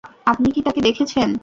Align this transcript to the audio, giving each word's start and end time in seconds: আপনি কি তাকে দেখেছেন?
আপনি 0.25 0.47
কি 0.51 0.61
তাকে 0.61 0.81
দেখেছেন? 0.81 1.29